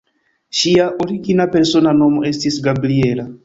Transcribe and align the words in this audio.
Ŝia 0.61 0.87
origina 1.05 1.47
persona 1.57 1.95
nomo 2.01 2.27
estis 2.33 2.61
"Gabriella". 2.71 3.33